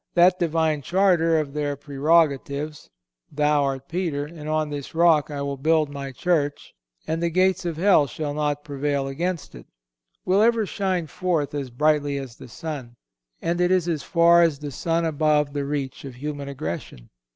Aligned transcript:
That 0.15 0.39
Divine 0.39 0.81
charter 0.81 1.37
of 1.39 1.53
their 1.53 1.75
prerogatives, 1.75 2.89
"Thou 3.31 3.63
art 3.63 3.87
Peter, 3.87 4.25
and 4.25 4.49
on 4.49 4.71
this 4.71 4.95
rock 4.95 5.29
I 5.29 5.43
will 5.43 5.57
build 5.57 5.91
My 5.91 6.11
Church, 6.11 6.73
and 7.05 7.21
the 7.21 7.29
gates 7.29 7.65
of 7.65 7.77
hell 7.77 8.07
shall 8.07 8.33
not 8.33 8.63
prevail 8.63 9.07
against 9.07 9.53
it,"(191) 9.53 9.67
will 10.25 10.41
ever 10.41 10.65
shine 10.65 11.05
forth 11.05 11.53
as 11.53 11.69
brightly 11.69 12.17
as 12.17 12.35
the 12.37 12.47
sun, 12.47 12.95
and 13.43 13.61
it 13.61 13.69
is 13.69 13.87
as 13.87 14.01
far 14.01 14.41
as 14.41 14.57
the 14.57 14.71
sun 14.71 15.05
above 15.05 15.53
the 15.53 15.65
reach 15.65 16.03
of 16.03 16.15
human 16.15 16.47
aggression. 16.49 17.11